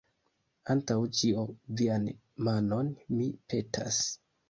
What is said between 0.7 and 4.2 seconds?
Antaŭ ĉio, vian manon, mi, petas.